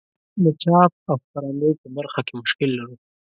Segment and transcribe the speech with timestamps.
[0.43, 2.95] د چاپ او خپرندوی په برخه کې مشکل لرو.